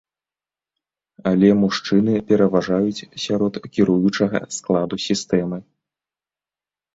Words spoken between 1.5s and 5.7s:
мужчыны пераважаюць сярод кіруючага складу сістэмы.